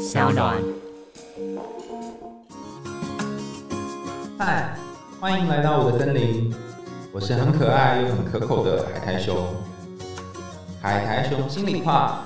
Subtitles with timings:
[0.00, 0.56] 小暖。
[4.38, 4.74] 嗨，
[5.20, 6.50] 欢迎来到我的森林，
[7.12, 9.36] 我是很可爱又很可口的海苔熊。
[10.80, 12.22] 海苔熊心里话，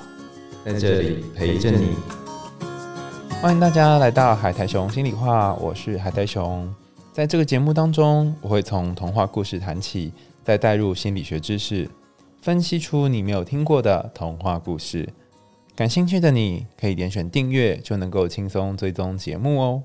[0.65, 1.97] 在这里陪着你。
[3.43, 6.73] 欢迎大家来到海苔熊心里话，我是海苔熊。
[7.13, 10.13] 在这个节目当中，我会从童话故事谈起，
[10.45, 11.91] 再带入心理学知识，
[12.41, 15.09] 分析出你没有听过的童话故事。
[15.77, 19.83] 感兴趣的你可以点选订阅，就能够轻松追踪节目哦。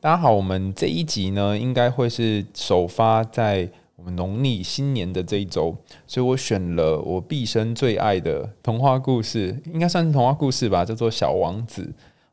[0.00, 5.76] 大家好，我们这一集呢，应该会是首发在我们农历新年的这一周，
[6.08, 11.82] 所以我选了我毕生最爱的童话故事，应该算是童话故事吧，叫做《小王子》。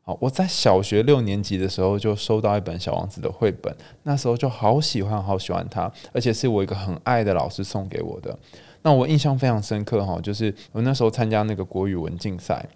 [0.02, 8.36] 好，我在小学六年级的时候就收到一本《小王子》的绘本，那时候就好喜欢，好喜欢它，而且是我一个很爱的老师送给我的。
[8.82, 12.66] 那我印象非常深刻哈，就是我那时候参加那个国语文竞赛，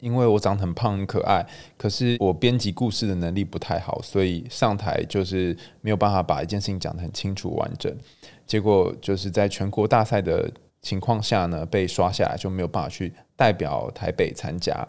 [0.00, 1.44] 因为我长得很胖很可爱，
[1.78, 7.90] 可是我编辑故事的能力不太好，所以上台就是没有办法把一件事情讲得很清楚完整。
[8.46, 10.50] 结果就是在全国大赛的
[10.82, 14.86] 情况下呢，被刷下来就没有办法去代表台北参加。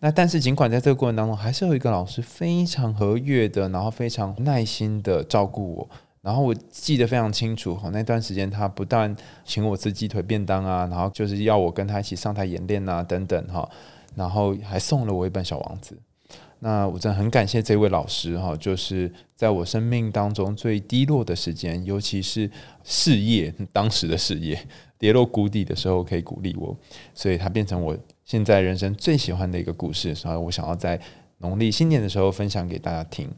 [0.00, 5.90] 那但是尽管在这个过程当中，还是有一个老师非常和悦的，然后非常耐心的照顾我。
[6.28, 13.66] 然后我记得非常清楚哈，那段时间他不但请我吃鸡腿便当啊，然后就是要我跟他一起上台演练啊等等哈，
[14.14, 15.94] 然后还送了我一本《小王子》。
[16.58, 22.50] 那我真的很感谢这位老师哈，就是在我生命当中最低落的时间，尤其是
[22.84, 24.60] 事业当时的事业
[24.98, 26.76] 跌落谷底的时候，可以鼓励我，
[27.14, 31.00] 所以它变成我现在人生最喜欢的一个故事，所以我想要在
[31.38, 33.30] 农历新年的时候分享给大家听。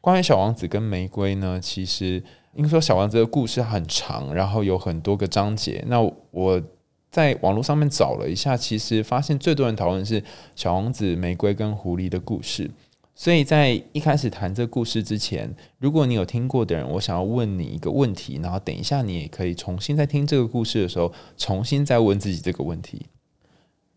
[0.00, 2.24] 关于小王子跟玫瑰呢，其实。
[2.58, 5.80] 因为说小王子的故事很长，然后有很多个章节。
[5.86, 6.00] 那
[6.32, 6.60] 我
[7.08, 10.20] 在网络上面找了一下，其实发现最多人讨论是
[10.56, 12.68] 小王子、玫瑰跟狐狸的故事。
[13.14, 23.06] 所以在一开始谈这故事之前，如果你有听过的人，我想要问你一个问题，然后等一下你也可以重新在听这个故事的时候，重新再问自己这个问题：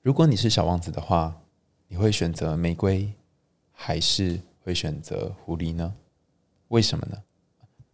[0.04, 1.36] 如果你是小王子的话，
[1.88, 3.12] 你会选择玫瑰，
[3.72, 5.96] 还是会选择狐狸呢？
[6.68, 7.18] 为什么呢？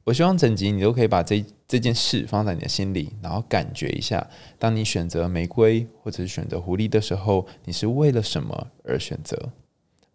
[0.08, 4.26] 我希望整集你都可以把这这件事放在你的心里，然后感觉一下，
[4.58, 9.38] 当你选择玫瑰或者是选择狐狸的时候，你是为了什么而选择？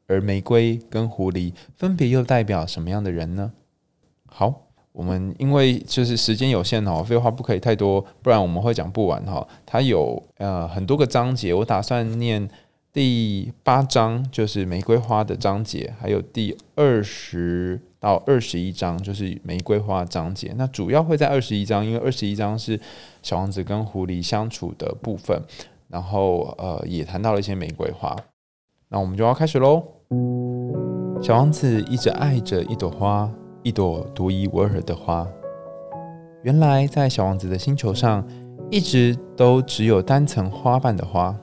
[0.07, 3.53] 而玫瑰跟狐狸分别又代表什么样的人呢？
[4.25, 9.47] 好，我们因为就是时间有限哦，废话不可以太多，不然我们会讲不完哈。
[9.67, 12.49] 它有呃很多个章节，我打算念
[12.93, 17.81] 第八章，就是玫瑰花的章节，还有第二十。
[17.99, 22.79] 到二十一章就是玫瑰花章节，那主要会在二十一章，因为二十一章是
[23.23, 25.41] 小王子跟狐狸相处的部分，
[25.89, 28.15] 然后呃也谈到了一些玫瑰花，
[28.91, 29.83] 那我们就要开始喽。
[31.23, 33.33] 小王子一直爱着一朵花，
[33.63, 35.27] 一朵独一无二的花。
[36.43, 38.27] 原来在小王子的星球上，
[38.69, 41.35] 一直都只有单层花瓣的花，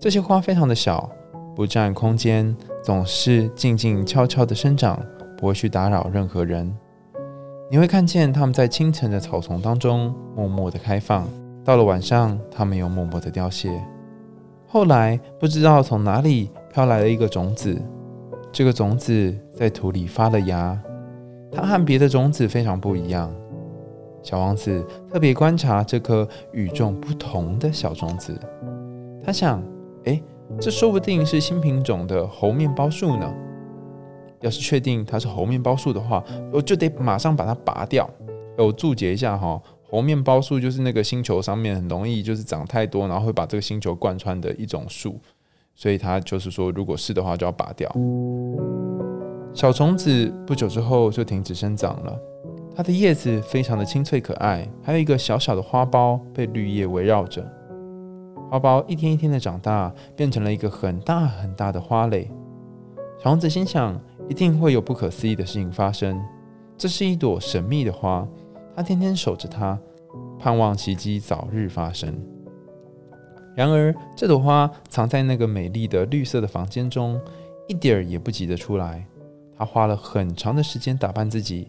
[0.00, 1.10] 这些花非常的小，
[1.54, 4.98] 不占空间，总是静静悄悄的生长。
[5.38, 6.76] 不会去打扰任何人。
[7.70, 11.28] 你会看见它们在清晨的草丛当中默默的开放，
[11.64, 13.70] 到了晚上，它们又默默的凋谢。
[14.66, 17.80] 后来，不知道从哪里飘来了一个种子，
[18.50, 20.76] 这个种子在土里发了芽。
[21.52, 23.32] 它和别的种子非常不一样。
[24.24, 28.36] 小王子特别观察这颗与众不同的小种子，
[29.24, 29.62] 他想：
[30.08, 30.22] 哎，
[30.58, 33.32] 这说不定是新品种的猴面包树呢。
[34.40, 38.08] 要是确定它是猴面包树的话，我就得马上把它拔掉。
[38.56, 39.60] 我注解一下哈，
[39.90, 45.18] 猴面包树就是那个星球上面很容易就是长太多，然后会把这个星球贯穿的一种树，
[45.74, 47.92] 所以它就是说，如果是的话就要拔掉。
[49.52, 52.16] 小虫子不久之后就停止生长了，
[52.76, 57.44] 它的叶子非常的清脆可爱，还有一个小小的花苞被绿叶围绕着。
[58.50, 62.30] 花苞一天一天的长大，变成了一个很大很大的花蕾。
[63.22, 64.00] 小王子心想。
[64.28, 66.22] 一定会有不可思议的事情发生。
[66.76, 68.28] 这是一朵神秘的花，
[68.76, 69.78] 他天天守着它，
[70.38, 72.14] 盼望奇迹早日发生。
[73.56, 77.18] 然而，这朵花藏在那个美丽的绿色的房间中，
[77.66, 79.02] 一点儿也不急得出来。
[79.56, 81.68] 他花了很长的时间打扮自己，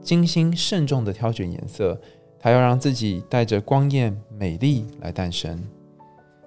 [0.00, 2.00] 精心慎重地挑选颜色。
[2.38, 5.62] 他要让自己带着光艳美丽来诞生。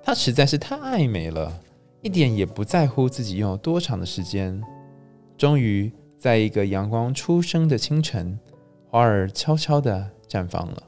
[0.06, 1.62] 他实在是太爱美了，
[2.02, 4.62] 一点也不在乎自己用了多长的时间。
[5.38, 5.90] 终于，
[6.20, 8.38] 在一个阳光初升的清晨，
[8.90, 10.84] 花儿悄悄地绽放了。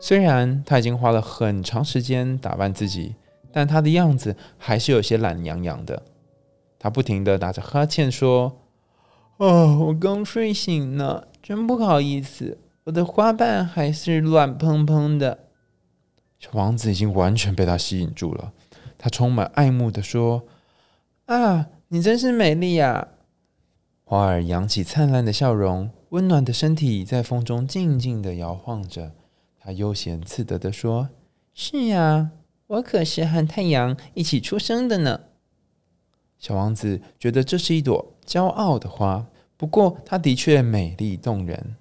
[0.00, 3.14] 虽然他已经花了很长时间打扮自己，
[3.52, 6.02] 但他的样子还是有些懒洋洋的。
[6.80, 8.52] 他不停的打着哈欠说
[9.38, 15.38] ：“哦，我刚睡醒呢，真不好意思，我的花瓣还是乱蓬蓬的。”
[16.42, 18.52] 小王子已经完全被他吸引住了，
[18.98, 20.42] 他充满爱慕的说
[21.26, 23.06] ：“啊，你真是美丽呀！”
[24.02, 29.12] 花儿扬起灿烂的笑容，温暖的身体在风中静静的摇晃着。
[29.60, 31.10] 他悠闲自得的说
[31.54, 32.32] ：“是呀，
[32.66, 35.20] 我可是和太阳一起出生的呢。”
[36.40, 41.76] 小王子觉得这是一朵骄傲的花，不过它的确美丽动人。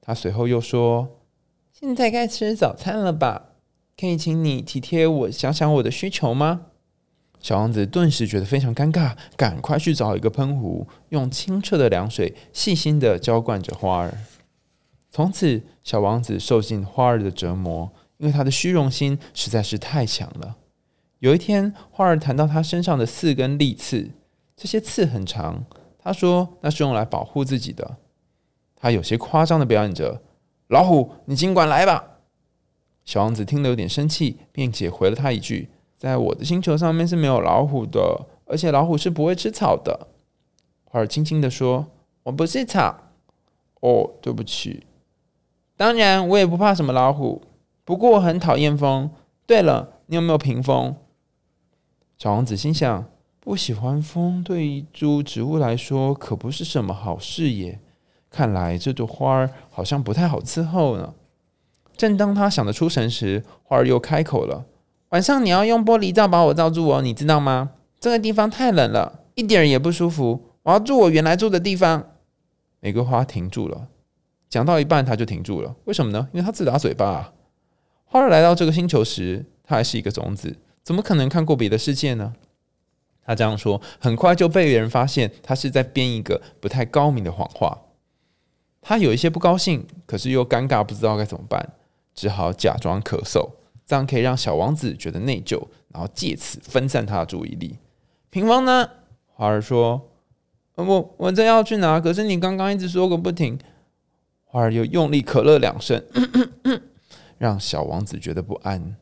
[0.00, 1.20] 他随后又说
[1.70, 3.50] ：“现在该吃早餐了吧？
[4.02, 6.62] 可以请你体贴我，想想我的需求吗？”
[7.38, 14.18] 小王子顿时觉得非常尴尬，赶快去找一个喷壶，用清澈的凉水细心的浇灌着花儿。
[15.08, 20.56] 从此，小王子受尽花儿的折磨，因为他的虚荣心实在是太强了。
[21.20, 24.10] 有一天，花儿谈到他身上的四根利刺，
[24.56, 25.64] 这些刺很长。
[25.98, 27.98] 他说那是用来保护自己的。
[28.74, 30.20] 他有些夸张的表演着
[30.66, 32.04] ：“老虎，你尽管来吧。”
[33.04, 35.68] 小王子听了有点生气，并且回了他一句
[35.98, 40.08] ：“在我的星球上面是没有老虎的，而且老虎是不会吃草的。”
[40.84, 41.86] 花儿轻轻的说
[42.24, 42.96] ：“我不是草。”
[43.80, 44.86] 哦，对不起。
[45.76, 47.42] 当然，我也不怕什么老虎，
[47.84, 49.10] 不过我很讨厌风。
[49.46, 50.94] 对了，你有没有屏风？
[52.16, 53.04] 小王子心想：
[53.40, 57.80] 不喜欢风，对一株植物来说可不是什么好事也。
[58.30, 61.14] 看来这朵花儿好像不太好伺候呢。
[61.96, 64.64] 正当他想得出神时，花儿又开口了
[65.10, 67.70] ：“晚上你要用玻璃罩把我罩住哦，你知道吗？
[68.00, 70.48] 这个地方太冷了，一点也不舒服。
[70.62, 72.10] 我要住我原来住的地方。”
[72.80, 73.88] 玫瑰花停住了，
[74.48, 75.76] 讲到一半他就停住了。
[75.84, 76.28] 为什么呢？
[76.32, 77.06] 因为他自打嘴巴。
[77.06, 77.32] 啊
[78.04, 80.54] 花儿来到这个星球时，它还是一个种子。
[80.82, 82.34] 怎么可能看过别的世界呢？
[83.24, 87.78] 他这样说，很快就被别人发现，他是在编一个不太高明的谎话。
[88.82, 91.72] 他有一些不高兴，可是又尴尬，不知道该怎么办，
[92.14, 93.50] 只好假装咳嗽，
[93.86, 97.76] 这样可以让小王子觉得内疚，然后借此分散他的注意力。
[98.30, 98.88] 平方呢？
[99.34, 100.10] 花儿说
[100.76, 103.58] ：“我我正要去拿，可是你刚刚一直说个不停。”
[104.44, 106.04] 花儿又用力咳了两声，
[107.38, 108.96] 让小王子觉得不安。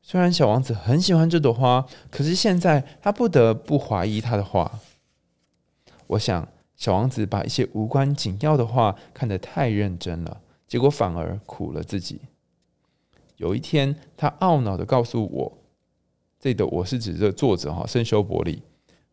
[0.00, 4.78] 虽然小王子很喜欢这朵花，可是现在他不得不怀疑他的话。
[6.06, 12.20] 我想，小王子把一些无关紧要的话看得太认真了，结果反而苦了自己。
[13.42, 15.58] 有一天，他懊恼的告诉我
[16.38, 18.62] ：“这里的我是指这作者哈，圣修伯里。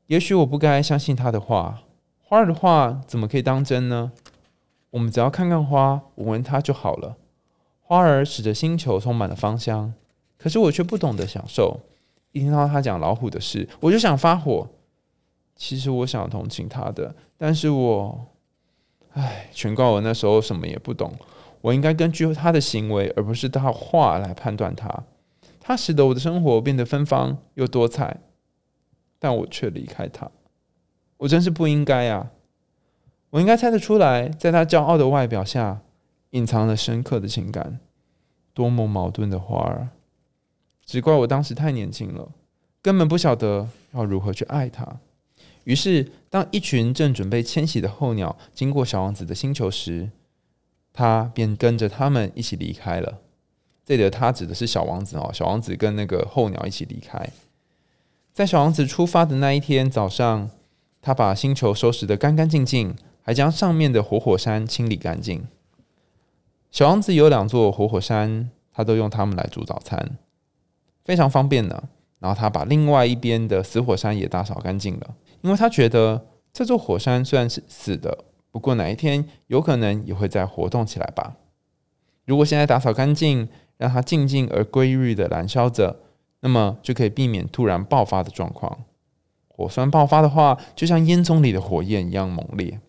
[0.06, 1.82] 也许我不该相信他的话。
[2.22, 4.12] 花儿的话怎么可以当真呢？
[4.92, 7.18] 我们只要看看花，闻闻它就好了。
[7.82, 9.92] 花儿使得星球充满了芳香。”
[10.38, 11.80] 可是我却不懂得享受。
[12.32, 14.70] 一听到他讲老虎的事，我就想发火。
[15.56, 18.28] 其实我想同情他的，但是我，
[19.14, 21.12] 唉，全怪我那时候什么也不懂。
[21.62, 25.04] 我应该根据他的行为，而不是他话来判断他。
[25.60, 28.22] 他使得我的生活变得芬芳又多彩，
[29.20, 30.32] 但我却离开他。
[31.18, 32.32] 我真是不应该呀！
[33.32, 35.82] 我应该猜得出来，在他骄傲的外表下，
[36.32, 37.80] 隐藏了深刻的情感。
[38.54, 39.90] 多么矛盾的花儿！
[40.86, 42.32] 只怪我当时太年轻了，
[42.82, 45.00] 根本不晓得要如何去爱他。
[45.66, 50.10] 于是，当一群正准备迁徙的候鸟经过小王子的星球时，
[50.94, 53.20] 他便跟着他们一起离开了。
[53.86, 57.30] 这里的他指的是小王子哦，小王子跟那个候鸟一起离开。
[58.34, 60.50] 在小王子出发的那一天早上，
[61.02, 65.48] 他把星球收拾得干干净净，还将上面的活火山清理干净。
[66.72, 70.18] 小王子有两座活火山，他都用它们来煮早餐。
[71.04, 71.84] 非常方便呢。
[72.20, 81.36] 然后他把另外一边的死火山也打扫干净了，因为他觉得这座火山虽然是死的，不过哪一天有可能也会再活动起来吧。
[82.26, 86.00] 如果现在打扫干净，让它静静而规律的燃烧着，
[86.42, 88.86] 那么就可以避免突然爆发的状况。
[89.48, 92.80] 火山爆发的话，就像烟囱里的火焰一样猛烈。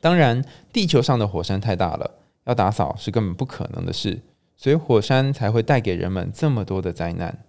[0.00, 4.20] 当然，地球上的火山太大了，要打扫是根本不可能的事，
[4.56, 7.44] 所以火山才会带给人们这么多的灾难。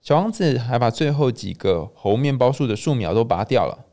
[0.00, 3.86] 小王子还把最后几个猴面包树的树苗都拔掉了，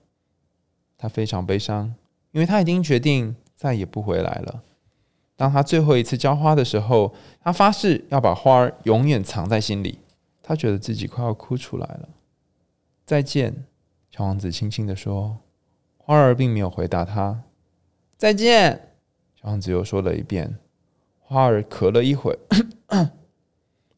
[0.97, 1.95] 他非常悲伤，
[2.31, 4.63] 因为他已经决定再也不回来了。
[5.35, 9.99] 当他最后一次浇花的时候，他发誓要把花儿永远藏在心里。
[10.41, 12.09] 他觉得自己快要哭出来了。
[13.05, 13.65] 再见，
[14.09, 15.37] 小王子轻轻的说。
[15.97, 17.43] 花儿并没有回答他。
[18.17, 18.93] 再见，
[19.35, 20.57] 小王子又说了一遍。
[21.19, 22.37] 花儿咳了一会，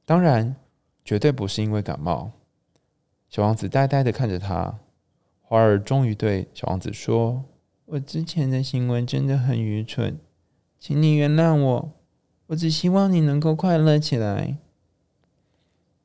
[0.06, 0.56] 当然。
[1.06, 2.32] 绝对不是因为感冒。
[3.28, 4.80] 小王子呆呆的看着他，
[5.42, 7.44] 花儿终于对小王子说
[7.86, 10.20] ：“我之前的行为真的很愚蠢，
[10.80, 11.92] 请你原谅我。
[12.48, 14.58] 我只希望你能够快乐起来。”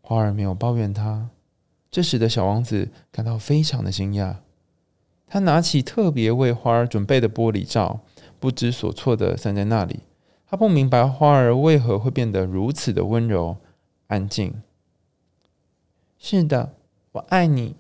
[0.01, 1.31] 花儿没有抱怨他，
[1.91, 4.37] 这使得小王子感到非常的惊讶。
[5.27, 8.01] 他拿起特别为花儿准备的玻璃罩，
[8.41, 10.01] 不知所措的站在那里。
[10.47, 13.59] 他不明白花儿为何会变得如此的温柔、
[14.07, 14.63] 安静。
[16.19, 16.73] 是的，
[17.13, 17.77] 我爱你。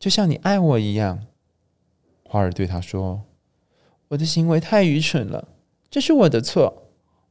[0.00, 1.24] 就像你爱我一样，
[2.34, 3.22] 花儿对他说
[4.10, 5.46] ：“我的行为太愚蠢了，
[5.88, 6.88] 这是我的错。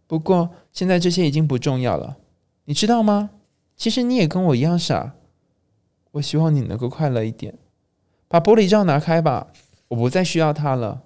[0.07, 2.15] 不过现在这些已经不重要了，
[2.63, 3.31] 你知道吗？
[3.75, 5.15] 其实你也跟我一样傻。
[6.11, 7.55] 我希望你能够快乐一点。
[8.29, 9.47] 把玻璃罩拿开吧，
[9.89, 11.01] 我不再需要它了。”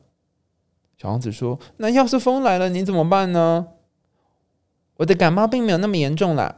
[0.96, 3.70] 小王子说：“那要是风来了，你怎么办呢？”
[4.98, 6.58] 我的感冒并没有那么严重啦，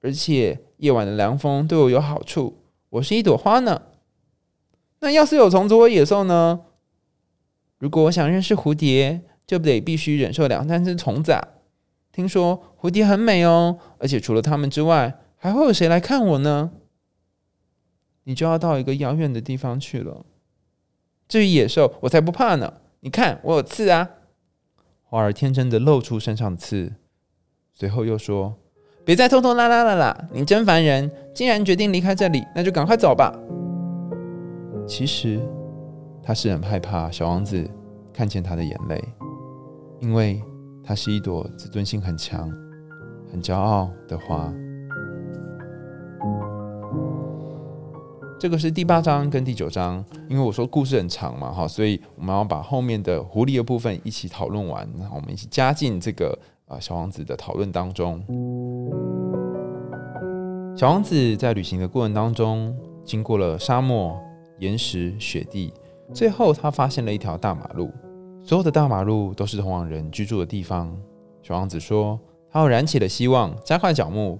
[0.00, 2.64] 而且夜晚的凉风对我有好处。
[2.88, 3.80] 我是一朵花呢。
[4.98, 6.62] 那要是有虫子或野兽呢？
[7.80, 11.34] 如果我想认识蝴蝶，就得必须忍受两三只虫子。
[12.12, 16.72] 听说蝴蝶很美哦，而且除了它们之外，还会有谁来看我呢？
[18.24, 20.26] 你就要到一个遥远的地方去了。
[21.26, 22.74] 至于野兽，我才不怕呢！
[23.00, 24.10] 你看，我有刺啊！
[25.02, 26.92] 花儿天真的露出身上刺，
[27.72, 28.58] 随后又说
[29.06, 30.28] ：“别再拖拖拉拉了啦！
[30.32, 31.10] 你真烦人！
[31.34, 33.32] 既然决定离开这里，那就赶快走吧。”
[34.86, 35.40] 其实，
[36.30, 37.68] 他是很害怕小王子
[38.12, 39.02] 看见他的眼泪，
[39.98, 40.40] 因为
[40.80, 42.48] 他是一朵自尊心很强、
[43.32, 44.48] 很骄傲的花。
[48.38, 58.22] 这个是第八章跟第九章，因为我说故事很长嘛，哈，所以我们要把后面的狐狸的部分一起讨论完，然后我们一起加进这个啊小王子的讨论当中。
[60.76, 62.72] 小王子在旅行的过程当中，
[63.04, 64.16] 经过了沙漠。
[64.60, 65.72] 岩石、雪地，
[66.12, 67.92] 最后他发现了一条大马路。
[68.42, 70.96] 所有的大马路都是通往人居住的地方。
[71.42, 72.18] 小王子说
[72.50, 74.38] ：“他又燃起了希望，加快脚步。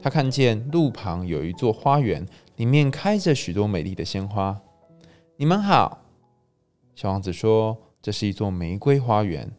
[0.00, 2.24] 他看见路旁有一座花园，
[2.56, 4.60] 里面开着许多美丽的鲜花。”
[5.36, 6.02] 你们好，
[6.94, 9.50] 小王子说：“这是一座玫瑰花园。”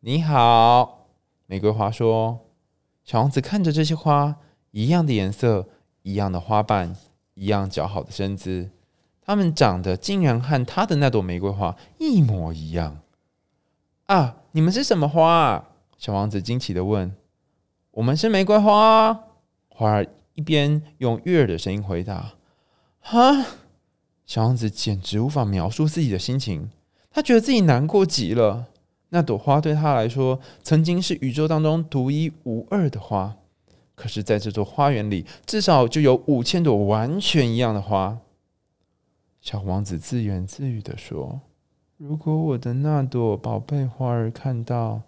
[0.00, 1.06] 你好，
[1.46, 2.40] 玫瑰花说。
[3.04, 4.36] 小王子看着这些花，
[4.72, 5.68] 一样的颜色，
[6.02, 6.94] 一样的花瓣，
[7.34, 8.70] 一样姣好的身姿。
[9.30, 12.98] 它们长得竟然和他的那朵玫瑰花一模一样
[14.06, 14.38] 啊！
[14.50, 15.32] 你们是什么花？
[15.32, 17.14] 啊小王子惊奇的问。
[17.92, 19.26] “我们是玫瑰花。”
[19.70, 22.32] 花儿一边用悦耳的声音回答。
[22.98, 23.46] “哈！”
[24.26, 26.68] 小王子简直无法描述自己的心情，
[27.12, 28.66] 他觉得自己难过极了。
[29.10, 33.36] 那朵花对他来说曾经是宇宙当中独一无二的花，
[33.94, 38.18] 可是在这座花园里，至少就有五千朵完全一样的花。
[39.40, 41.40] 小王子自言自语的说
[41.96, 45.02] ：“如果我的那朵宝贝花儿看到，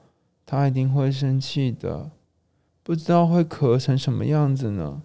[0.46, 2.10] 他一定会生气的，
[2.82, 5.02] 不知道会咳成什么样子呢？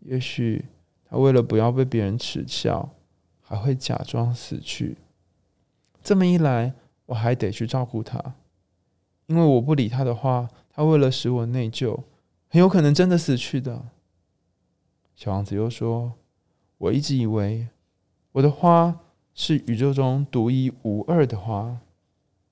[0.00, 0.66] 也许
[1.04, 2.90] 他为了不要被别人耻笑，
[3.42, 4.96] 还会假装死去。
[6.00, 6.74] 这么一来，
[7.06, 8.34] 我还得去照顾他，
[9.26, 12.04] 因为我不理他的话，他为了使我内疚，
[12.48, 13.88] 很有可能真的死去的。”
[15.16, 16.12] 小王子又说
[16.78, 17.66] ：“我一直以为。”
[18.32, 19.00] 我的花
[19.34, 21.78] 是宇宙中独一无二的花，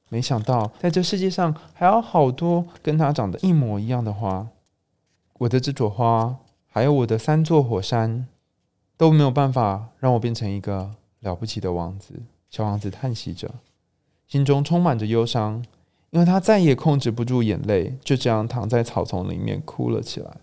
[0.08, 4.48] 没想到在这世界上还有好多跟它长得一模一样的花。
[5.34, 8.26] 我的这朵花，还有我的三座火山，
[8.96, 12.22] 都没有办法让我变成一个了不起的王子。
[12.50, 13.48] 小王子叹息着，
[14.26, 15.64] 心中充满着忧伤，
[16.10, 20.38] 因为他再也控制不住眼泪，就这样躺在草丛里面哭了起来。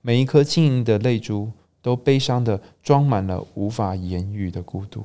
[0.00, 1.52] 每一颗晶莹的泪珠。
[1.82, 5.04] 都悲伤的装满了无法言语的孤独。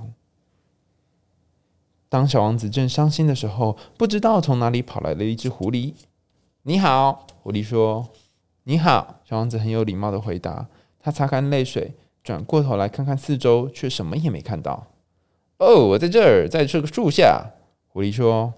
[2.07, 5.93] 当小王子正伤心的时候，不知道从哪里跑来了一只狐狸。
[6.63, 8.07] “你好。”狐狸说。
[8.63, 10.69] “你好。”小王子很有礼貌的回答。
[10.99, 14.87] 他擦干泪水，转过头来看看四周，却什么也没看到。
[15.59, 17.51] “哦，我在这儿，在这个树下。”
[17.91, 18.53] 狐狸说。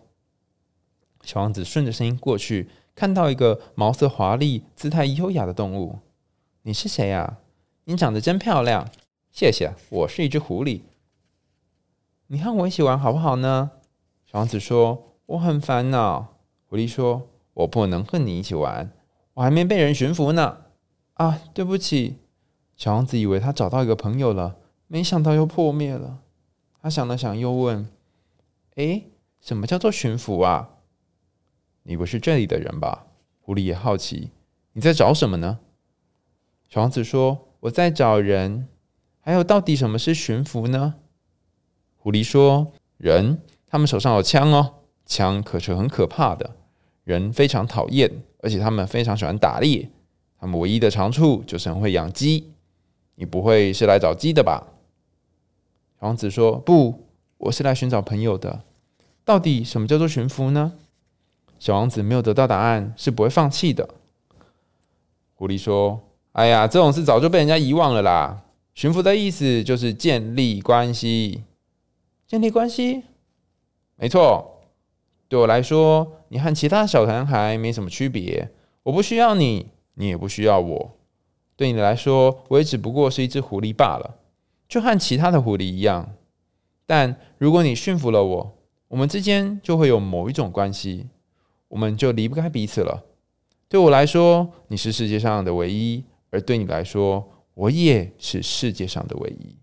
[1.23, 5.99] 小王子顺着声音过去，看到一个毛色华丽、姿态优雅的动物。
[6.61, 7.39] “你是谁呀？”
[7.89, 8.87] 你长得真漂亮，
[9.31, 9.73] 谢谢。
[9.89, 10.81] 我是一只狐狸，
[12.27, 13.71] 你和我一起玩好不好呢？
[14.27, 16.35] 小王子说：“我很烦恼。”
[16.69, 18.91] 狐狸说：“我不能和你一起玩，
[19.33, 20.65] 我还没被人驯服呢。”
[21.17, 22.19] 啊，对不起。
[22.75, 26.19] 小王子以为他找到一个朋友了，没想到又破灭了。
[26.79, 27.89] 他想了想，又问
[28.77, 29.05] ：“哎，
[29.41, 30.75] 什么叫做驯服啊？”
[31.81, 33.07] 你不是这里的人吧？
[33.41, 34.29] 狐狸也好奇。
[34.73, 35.57] 你在找什么呢？
[36.69, 37.47] 小王子说。
[37.61, 38.67] 我在找人，
[39.19, 40.95] 还有到底什么是驯服呢？
[41.97, 44.75] 狐狸说：“人，他们手上有枪哦，
[45.05, 46.55] 枪可是很可怕的。
[47.03, 49.89] 人非常讨厌，而且他们非常喜欢打猎。
[50.39, 52.53] 他们唯一的长处就是很会养鸡。
[53.15, 54.65] 你不会是来找鸡的吧？”
[55.99, 58.63] 小王子说：“不，我是来寻找朋友的。
[59.25, 60.73] 到底什么叫做驯服呢？”
[61.59, 63.89] 小王子没有得到答案，是不会放弃的。
[65.35, 65.99] 狐狸说
[66.33, 68.43] ：“哎呀，这种事早就被人家遗忘了啦。
[68.73, 71.43] 驯服的意思就是建立关系，
[72.27, 73.03] 建立关系，
[73.95, 74.61] 没错。
[75.27, 78.49] 对我来说，你和其他小男孩没什么区别。
[78.83, 80.91] 我不需要你，你也不需要我。
[81.55, 84.15] 对你来说，我也只不过是一只狐狸罢了。”
[84.69, 86.13] 就和其他的狐狸一样，
[86.85, 88.57] 但如果你驯服了我，
[88.87, 91.07] 我们之间就会有某一种关系，
[91.69, 93.03] 我们就离不开彼此了。
[93.67, 99.55] 对我来说，你是世界上的唯一；而对你来说，我也是世界上的唯一。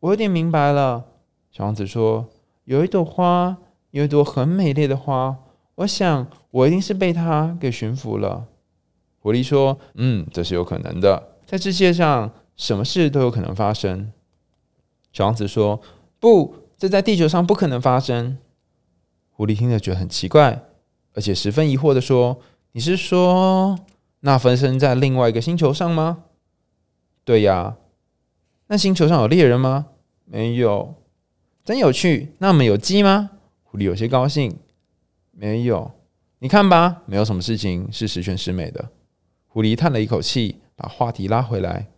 [0.00, 1.04] 我有点明白了，
[1.50, 2.28] 小王子说
[2.64, 3.56] ：“有一朵花，
[3.90, 5.36] 有一朵很美丽的花，
[5.76, 8.46] 我想我一定是被它给驯服了。”
[9.20, 14.12] 狐狸说：“嗯，这是有可能的，在世界上。”什么事都有可能发生。
[15.12, 15.80] 小王子说
[16.20, 18.38] ：“不，这在地球上不可能发生。”
[19.34, 20.62] 狐狸听着觉得很奇怪，
[21.14, 22.38] 而且十分疑惑的说
[22.70, 23.76] ：“你是说
[24.24, 26.24] 那分身在另外一个星球上吗
[27.24, 27.76] ？”“对呀。
[28.68, 29.88] ”“那星球上有猎人吗
[30.24, 30.94] ？”“没有。
[31.62, 32.32] ”“真有趣。
[32.40, 34.56] ”“那我们有鸡吗？”狐狸有些高兴。
[35.30, 35.90] “没有。
[36.40, 38.88] ”“你看吧，没有什么事情是十全十美的。”
[39.46, 41.88] 狐狸叹了一口气，把话题拉回来。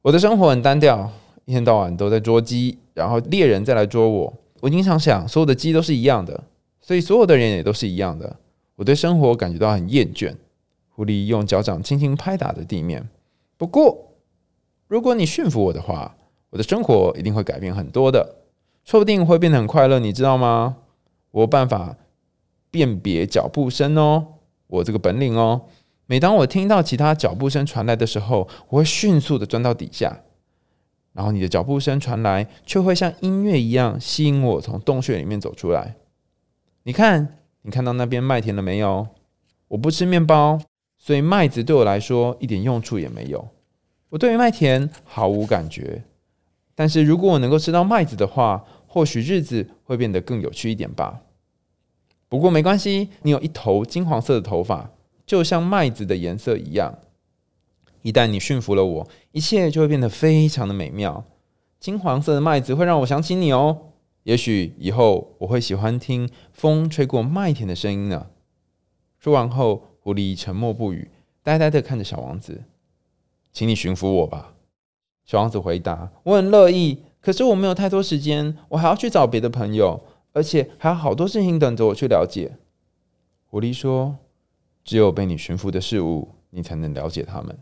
[0.00, 1.12] 我的生活很单调，
[1.44, 4.34] 一天到晚都在捉鸡，然后猎人再来捉我。
[4.60, 6.44] 我经常想，所有的鸡都是一样的，
[6.80, 8.36] 所以所有的人也都是一样的。
[8.76, 10.34] 我对生活感觉到很厌倦。
[10.94, 13.08] 狐狸用脚掌轻轻拍打着地面。
[13.56, 14.12] 不过，
[14.86, 16.16] 如果你驯服我的话，
[16.50, 18.36] 我的生活一定会改变很多的，
[18.84, 19.98] 说不定会变得很快乐。
[19.98, 20.76] 你知道吗？
[21.32, 21.96] 我有办法
[22.70, 24.34] 辨别脚步声哦，
[24.68, 25.62] 我这个本领哦。
[26.06, 30.20] 每当我听到其他脚步声传来的时候，我会迅速的钻到底下，
[31.12, 35.96] 然后你的脚步声传来，却会像音乐一样吸引我从洞穴里面走出来。
[36.84, 39.08] 你看，你看到那边麦田了没有？
[39.68, 40.60] 我不吃面包，
[41.04, 43.46] 所以麦子对我来说一点用处也没有。
[44.08, 46.02] 我对于麦田毫无感觉，
[46.74, 51.20] 但是如果我能够吃到麦子的话，或许日子会变得更有趣一点吧。
[52.26, 54.92] 不过没关系，你有一头金黄色的头发。
[55.26, 56.98] 就像麦子的颜色一样，
[58.00, 61.22] 一旦你驯服了我，一切就会变得非常的美妙。
[61.78, 63.90] 金黄色的麦子会让我想起你哦。
[64.22, 68.28] 也许以后我会喜欢听风吹过麦田的声音呢。
[69.18, 71.10] 说完后，狐狸沉默不语，
[71.42, 72.62] 呆呆的看着小王子。
[73.54, 74.52] 请你驯服我吧，
[75.24, 76.12] 小王子回答。
[76.24, 79.98] 我很乐意，可是我没有太多时间，我还要去找别的朋友，
[80.34, 82.52] 而且还有好多事情等着我去了解。
[83.46, 84.18] 狐狸说。
[84.84, 87.58] 只有被你驯服的事物，你才能了解他们。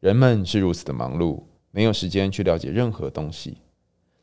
[0.00, 3.58] 人们是如此的忙碌，没有时间去了解任何东西。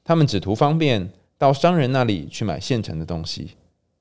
[0.03, 3.51] 他们只图方便，到商人那里去买现成的东西。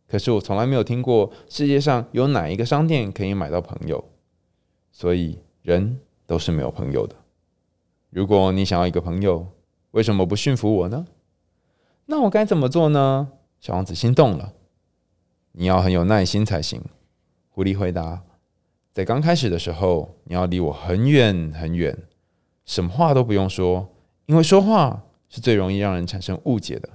[0.09, 4.05] 可是我从来没有听过世界上有哪一个商店可以买到朋友。
[4.91, 7.15] 所以人都是没有朋友的。
[8.11, 9.47] 如果你想要一个朋友，
[9.91, 11.07] 为什么不驯服我呢？
[12.07, 13.29] 那我该怎么做呢？
[13.61, 14.53] 小王子心动了。
[15.53, 16.81] 你要很有耐心才行。
[17.49, 18.23] 狐狸回答
[18.93, 21.97] ：“在刚开始的时候，你要离我很远很远，
[22.65, 23.89] 什么话都不用说，
[24.27, 26.89] 因为说话是最容易让人产生误解的。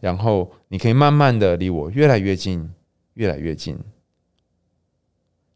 [0.00, 2.70] 然后你可以慢慢的离我越来越近，
[3.14, 3.78] 越来越近。”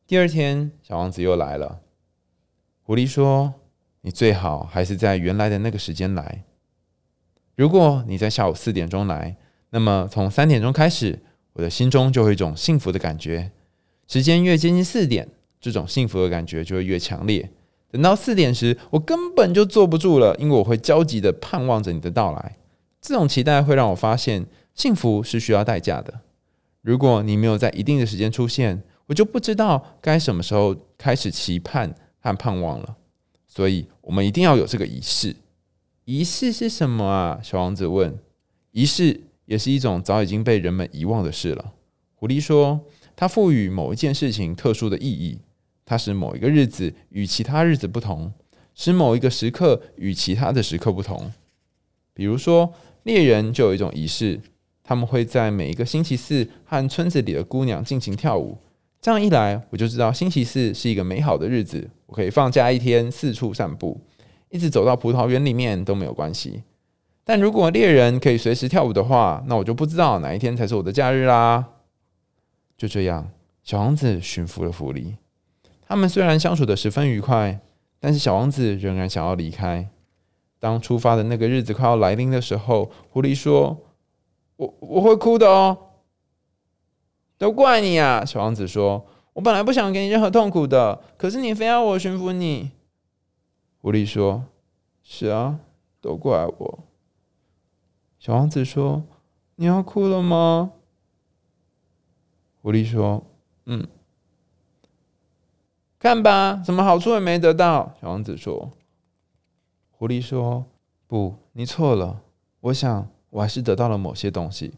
[0.07, 1.81] 第二天，小王子又来了。
[2.83, 3.55] 狐狸说
[4.03, 6.45] ：“你最好还是在原来的那个时间来。
[7.57, 9.37] 如果你在下午四点钟来，
[9.71, 11.21] 那么从三点钟开始，
[11.55, 13.51] 我的心中就会一种幸福的感觉。”
[14.07, 15.27] 时间越接近四点，
[15.59, 17.51] 这种幸福的感觉就会越强烈。
[17.91, 22.59] 等到四点时，我根本就坐不住了，因为我会焦急的盼望着你的到来。
[23.05, 26.23] 这种期待会让我发现，幸福是需要代价的。
[26.81, 32.97] 如果你没有在一定的时间出现，我就不知道该什么时候开始期盼和盼望了。
[33.47, 35.37] 所以，我们一定要有这个仪式。
[36.07, 37.41] 仪式是什么啊？
[37.43, 38.19] 小王子问。
[38.71, 41.75] 仪式也是一种早已经被人们遗忘的事了。
[42.15, 42.81] 狐狸说。
[43.17, 45.39] 它赋予某一件事情特殊的意义，
[45.85, 48.33] 它使某一个日子与其他日子不同，
[48.75, 51.31] 使某一个时刻与其他的时刻不同。
[52.13, 52.73] 比如说，
[53.05, 54.41] 猎人就有一种仪式，
[54.83, 58.59] 他们会在每一个星期四和村子里的姑娘尽情跳舞。
[59.01, 64.01] 这样一来，我就知道星期四是一个美好的日子，我可以放假一天，四处散步，
[64.49, 66.63] 一直走到葡萄园里面都没有关系。
[67.23, 71.65] 但如果猎人可以随时跳舞的话，那我就不知道哪一天才是我的假日啦。
[72.77, 73.31] 就这样，
[73.63, 75.15] 小王子驯服了狐狸。
[75.87, 77.61] 他们虽然相处的十分愉快，
[78.01, 79.89] 但是小王子仍然想要离开。
[80.65, 83.77] 当出发的那个日子快要来临的时候，狐狸说
[84.57, 85.77] ：“我我会哭的哦。”
[87.37, 88.25] 都怪你啊！
[88.25, 92.71] 小王子说：“我本来不想给你任何痛苦的，可是你非要我驯服你。”
[93.83, 94.45] 狐狸说
[95.05, 95.59] ：“是啊，
[96.01, 96.79] 都怪我。”
[98.19, 99.03] 小王子说
[99.57, 100.73] ：“你要哭了吗？”
[102.63, 103.23] 狐狸说
[103.67, 103.87] ：“嗯，
[105.99, 108.71] 看吧，什么好处也没得到。”小王子说
[109.97, 110.65] ：“狐狸说，
[111.07, 112.21] 不，你错了。
[112.61, 114.75] 我想，我还是得到了某些东西。”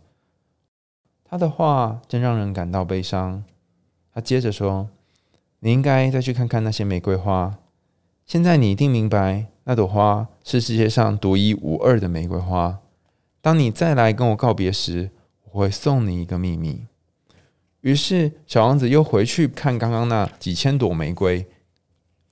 [1.25, 3.43] 他的话真让人感到悲伤。
[4.13, 4.89] 他接着说
[5.61, 7.59] ：“你应该再去看看那些玫瑰花。
[8.25, 12.79] 现在你一定明白，那朵花是世界上独一无二的玫瑰花。”
[13.41, 15.11] 当你再来跟我告别时，
[15.53, 16.87] 我会送你一个秘密。
[17.81, 21.47] 于是，小王子又回去看刚刚那几千朵玫瑰，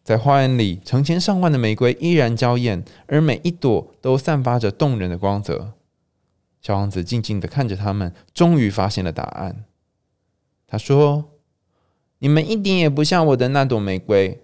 [0.05, 5.73] 在花园里成千上万的玫瑰依然娇艳，而每一朵都散发着动人的光泽。
[6.61, 9.65] 小王子静静的看着他们，终于发现了答案。
[10.67, 11.33] 他说
[12.21, 14.43] ：“你们一点也不像我的那朵玫瑰，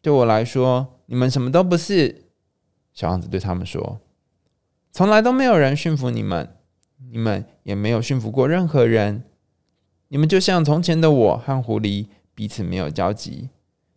[0.00, 2.26] 对我来说，你们什么都不是。”
[2.94, 4.00] 小王子对他们说。
[4.92, 6.56] 从来都没有人驯服你们，
[7.10, 9.24] 你们也没有驯服过任何人。
[10.08, 13.50] 你们就像从前的我和狐狸彼此没有交集，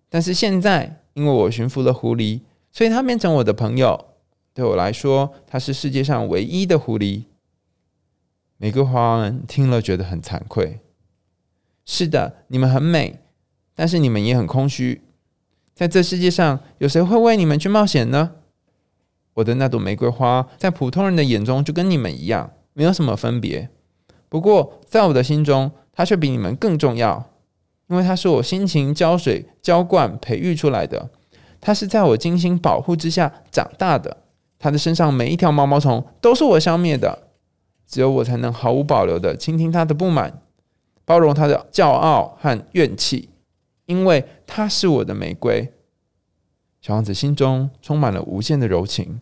[0.10, 4.08] 但是现在因为我驯服了狐狸，所以它变成我的朋友。
[4.54, 7.23] 对我来说，它是世界上唯一的狐狸。
[8.58, 10.80] 玫瑰花听了觉得很惭愧。
[11.86, 13.19] 是的，你们很美，
[13.76, 15.02] 但是你们也很空虚。
[15.73, 18.36] 在这世界上，有谁会为你们去冒险呢？
[19.34, 23.69] 我的那朵玫瑰花，在普通人的眼中就跟你们一样，没有什么分别。
[24.30, 27.33] 不过，在我的心中，它却比你们更重要，
[27.88, 31.10] 因为它是我辛勤浇水、浇灌、培育出来的。
[31.60, 34.17] 它是在我精心保护之下长大的。
[34.60, 37.28] 它的身上每一条毛毛虫都是我消灭的，
[37.86, 40.41] 只有我才能毫无保留的倾听它的不满，
[41.06, 43.30] 包容它的骄傲和怨气，
[43.86, 45.74] 因为它是我的玫瑰。
[46.82, 49.22] 小王子心中充满了无限的柔情，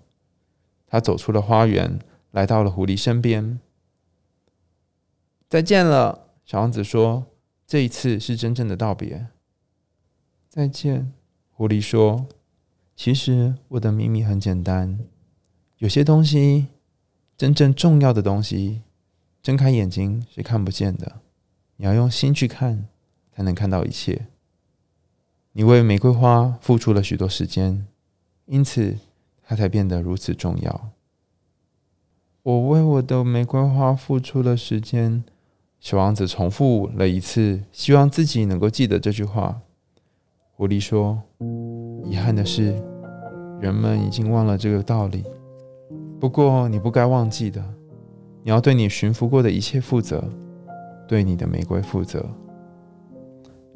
[0.88, 2.00] 他走出了花园，
[2.32, 3.60] 来到了狐狸身边。
[5.48, 7.26] 再见了，小王子说
[7.72, 9.28] ：“这一次是真正的道别。”
[10.50, 11.14] 再见，
[11.52, 12.28] 狐狸说
[12.98, 15.00] ：“其实我的秘密很简单，
[15.78, 16.68] 有些东西，
[17.38, 18.82] 真正重要的东西，
[19.42, 21.22] 睁开眼睛是看不见的，
[21.78, 22.90] 你要用心去看，
[23.32, 24.28] 才能看到一切。”
[25.54, 27.88] 你为玫瑰花付出了许多时间，
[28.48, 28.98] 因此
[29.44, 30.90] 它才变得如此重要。
[32.44, 35.24] 我为我的玫瑰花付出了时间，
[35.82, 39.60] 小王子重复了一次，希望自己能够记得这句话。
[40.52, 41.20] 狐狸说
[42.06, 42.80] ：“遗憾的是，
[43.60, 45.24] 人们已经忘了这个道理。
[46.20, 47.60] 不过你不该忘记的，
[48.44, 50.24] 你要对你驯服过的一切负责，
[51.08, 52.24] 对你的玫瑰负责。”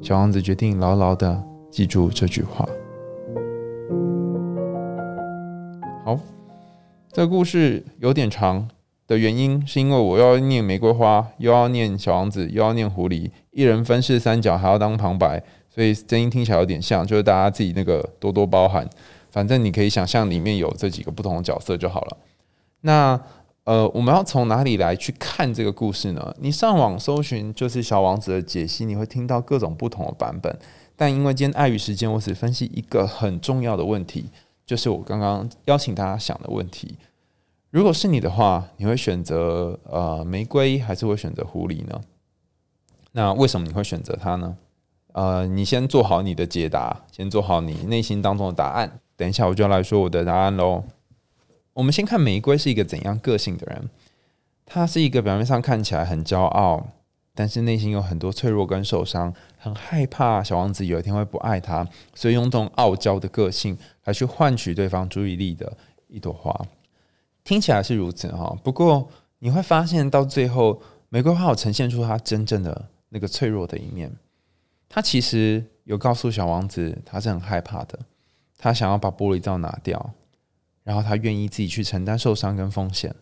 [0.00, 1.42] 小王子决定牢牢的。
[1.68, 2.66] 记住这句话。
[6.04, 6.18] 好，
[7.12, 8.66] 这故事有点长
[9.06, 18.88] 的原因，是因为我要念玫瑰花，又要念小王子，又要念狐狸，一人分饰三角，还要当旁白，所以声音听起来有点像，就是大家自己那个多多包涵。
[19.30, 22.16] 反正你可以想象里面有这几个不同的角色就好了。
[22.80, 23.20] 那
[23.64, 26.34] 呃，我们要从哪里来去看这个故事呢？
[26.40, 30.56] 你上网搜寻就是小王子的解析，你会听到各种不同的版本。
[30.94, 34.30] 但因为今天碍于时间，我只分析一个很重要的问题，
[34.64, 36.96] 就是我刚刚邀请大家想的问题。
[37.70, 42.00] 如果是你的话，你会选择呃玫瑰，还是会选择狐狸呢？
[43.12, 44.56] 那为什么你会选择它呢？
[45.12, 49.00] 呃，你先做好你的解答，先做好你内心当中的答案。
[49.16, 50.84] 等一下我就要来说我的答案喽。
[51.72, 53.90] 我们先看玫瑰是一个怎样个性的人。
[54.64, 56.88] 他是一个表面上看起来很骄傲。
[57.38, 65.76] 但是内心有很多脆弱跟受伤，很害怕小王子有一天会不爱他，所以用这种傲娇的个性来去换取对方注意力的
[66.08, 66.58] 一朵花，
[67.46, 68.58] 听起来是如此哈。
[68.64, 74.12] 不过你会发现到最后，玫瑰花有呈现出它真正的那个脆弱的一面。
[74.88, 77.96] 他其实有告诉小王子，他是很害怕的，
[78.58, 80.14] 他想要把玻璃罩拿掉，
[80.82, 83.14] 然后他愿意自己去承担受伤跟风险。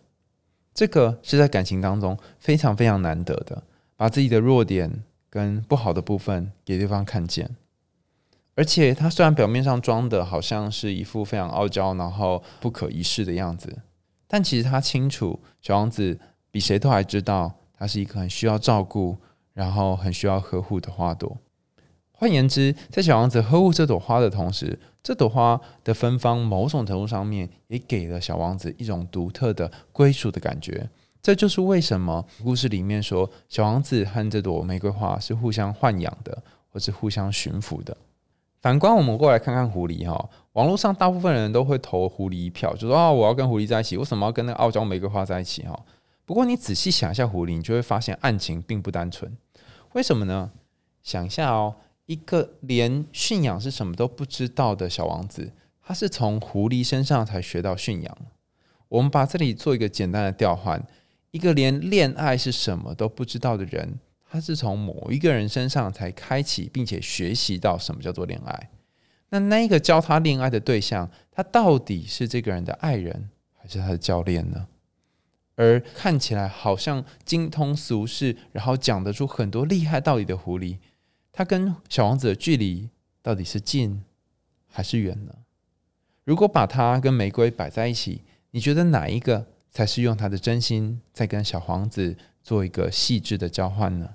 [0.73, 3.63] 这个是在感情当中非常非常难得的。
[3.97, 7.55] 把自己的弱点跟不好的部分给对方看见，
[8.55, 13.79] 而且他虽然表面上装的好像是一副非常傲娇，然后不可一世的样子，
[14.35, 16.19] 但其实他清楚，小王子
[16.51, 19.17] 比谁都还知道，他是一个很需要照顾，
[19.53, 21.39] 然后很需要呵护的花朵。
[22.11, 30.91] 换言之，在小王子呵护这朵花的同时，这朵花的芬芳某种程度上面也给了小王子一种独特的归属的感觉。
[31.23, 36.43] 这就是为什么故事里面说小王子和这朵玫瑰花是互相豢养的，
[36.73, 37.97] 或是互相驯服的。
[38.65, 45.79] 反观我们过来看看狐狸哈，网络上大部分人都会投狐狸一票，就说啊我要跟狐狸在一起，为什么要跟那个傲娇玫瑰花在一起哈？
[46.25, 49.37] 不过你仔细想一下狐狸，你就会发现案情并不单纯。
[49.93, 50.51] 为什么呢？
[51.03, 51.77] 想一下哦。
[52.07, 58.17] 一个连驯养是什么都不知道的小王子，他是从狐狸身上才学到驯养。
[58.89, 60.83] 我们把这里做一个简单的调换：
[61.33, 64.01] 一个连恋爱是什么都不知道的人，
[64.35, 68.71] 他是从某一个人身上才开启并且学习到什么叫做恋爱。
[69.29, 74.67] 那那个教他恋爱的对象，他到底是这个人的爱人还是他的教练呢？
[75.55, 80.79] 而看起来好像精通俗世，然后讲得出很多厉害道理的狐狸。
[81.31, 82.89] 他跟小王子的距离
[83.23, 84.03] 到底是近
[84.67, 85.33] 还是远呢？
[86.25, 94.13] 如果把他跟玫瑰摆在一起，你觉得哪一个才是用他的真心在跟小王子做一个细致的交换呢？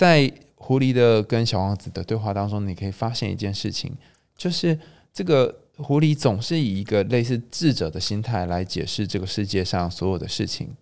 [0.00, 3.92] 在狐狸的跟小王子的对话当中，你可以发现一件事情，
[4.34, 4.78] 就是
[5.12, 10.74] 这个狐狸总是以一个类似智者的心态来解释这个世界上所有的事情，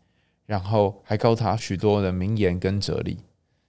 [0.46, 3.18] 然后还告诉他许多的名言跟哲理。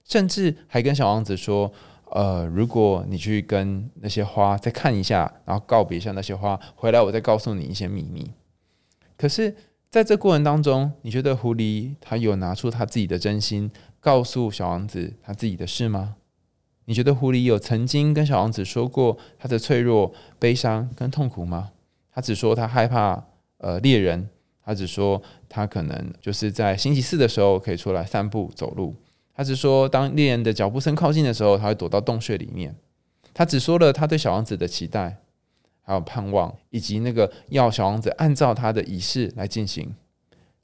[0.06, 1.74] 甚至还跟小王子说
[2.14, 8.30] ：“呃，如果你去跟那些花再看一下，然后告别一下那些花，回来我再告诉你一些秘密。”
[9.18, 9.56] 可是，
[9.90, 16.16] 在这过程当中，你觉得狐狸他有拿出他自己的真心，告诉小王子他自己的事吗？
[16.86, 21.72] 你觉得狐狸有曾经跟小王子说过他的脆弱、悲伤跟痛苦吗？
[22.12, 23.24] 他只说他害怕
[23.58, 24.30] 呃猎人，
[24.64, 28.96] 他只说他可能就是在星期四的时候可以出来散步走路。
[29.36, 32.76] 他只说，当猎人的脚步声靠近的时候，他会躲到洞穴里面。
[33.34, 35.18] 他只说了他对小王子的期待，
[35.82, 39.96] 还有盼望，以及那个要小王子按照他的仪式来进行。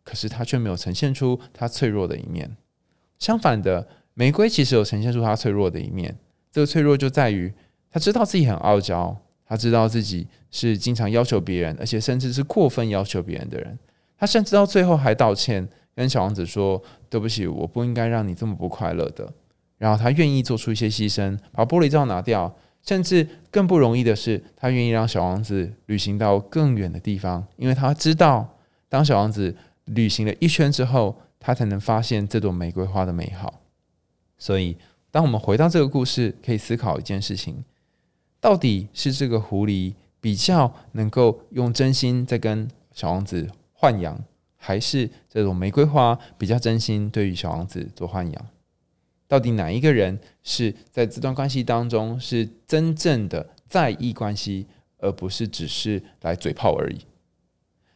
[0.04, 2.58] 可是他却没有呈现出他脆弱的一面。
[3.20, 6.16] 相反的，玫瑰其实有呈现出他脆弱的一面。
[6.52, 7.54] 这个脆弱就在于，
[7.92, 13.78] 他知道自己很傲娇，他知道自己是经常要求别人，而且甚至是过分要求别人的人。
[14.18, 15.68] 他甚至到最后还道歉。
[15.98, 19.32] 跟小王子说：“对不起，我不应该让你这么不快乐的。”
[19.80, 22.54] 然后他愿意做出一些牺牲，把玻璃罩拿掉，
[22.86, 28.58] 甚至更不容易的是，他愿意让小王子旅行到更远的地方，因为他知道，
[28.90, 33.62] 当小王子旅行了一圈之后，他才能发现这朵玫瑰花的美好。
[34.36, 34.76] 所以，
[35.12, 37.64] 当我们回到这个故事，可以思考一件事情：
[38.40, 43.48] 到底是这个狐狸比较能够用真心在跟小王子
[43.80, 44.20] 豢养？
[44.56, 48.48] 还是这朵玫瑰花比较真心，对于小王子做豢养。
[49.28, 54.66] 到底哪一个人是在这段关系当中是真正的在意关系，
[54.98, 57.06] 而不是只是来嘴炮而已？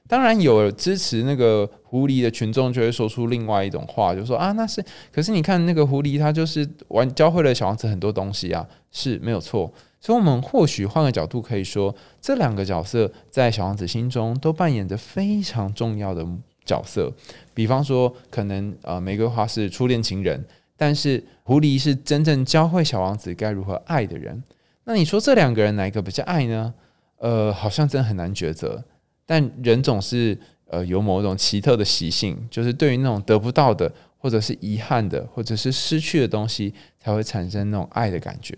[0.09, 9.71] 当然有支持那个狐狸的群众就会说出另外一种话，就说啊，那是可是你看那个狐狸，他就是玩教会了小王子很多东西啊，是没有错。
[10.01, 16.25] 所以，我们或许换个角度可以说，这两个角色在小王子心中都扮演着非常重要的。
[16.65, 17.11] 角色，
[17.55, 20.45] 比方说，可能呃，玫瑰花是初恋情人，
[20.77, 24.43] 但是狐狸是真正教会小王子该如何爱的人。
[24.83, 26.71] 那你说这两个人哪一个比较爱呢？
[27.17, 28.83] 呃，好像真的很难抉择。
[29.29, 38.57] 但人总是呃有某种奇特的习性，就是对于那种得不到的，或者是遗憾的，或者是失去的东西，才会产生那种爱的感觉。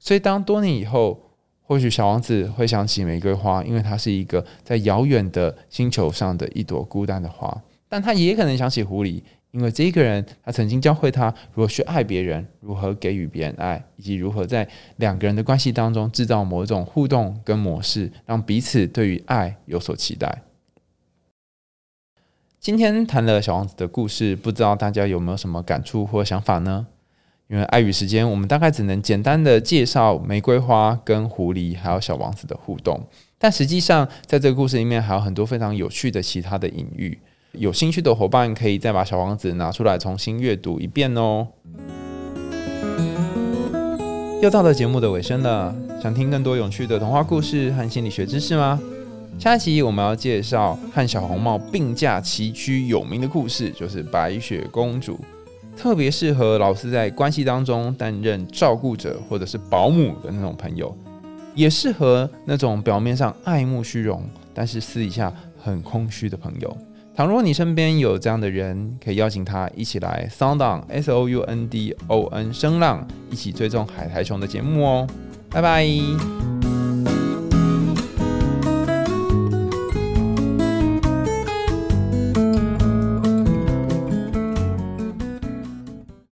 [0.00, 1.20] 所以，当多年以后。
[1.66, 7.58] 或许小王子会想起玫瑰花，因为它是一个在遥远的星球上的一朵孤单的花。
[7.88, 9.22] 但他也可能想起狐狸，
[9.54, 20.42] 因为这一个人他曾经教会他如何去爱别人，如何给予别人爱，以及如何在两个人的关系当中制造某种互动跟模式，让彼此对于爱有所期待。
[22.58, 26.88] 今天谈了小王子的故事，不知道大家有没有什么感触或想法呢？
[27.46, 33.06] 因为碍于时间，我们大概只能简单的介绍玫瑰花跟狐狸还有小王子的互动。
[33.38, 37.16] 但实际上，在这个故事里面还有很多非常有趣的其他的隐喻。
[37.54, 41.46] 有兴趣的伙伴可以再把小王子拿出来重新阅读一遍哦。
[44.42, 48.80] 又到了节目的尾声了，想听更多有趣的童话故事和心理学知识吗？
[49.38, 55.18] 下一集我们要介绍和小红帽并驾齐驱有名的故事，就是白雪公主。
[55.76, 60.96] 特别适合老师在关系当中担任照顾者或者是保姆的那种朋友，
[61.54, 66.76] 也适合那种表面上爱慕虚荣，但是私底下很空虚的朋友。
[67.16, 75.06] 倘若你身边有这样的人，可以邀请他一起来 Sound On S O U N D O N 声浪，一起追踪海苔熊的节目哦。
[75.48, 76.53] 拜拜。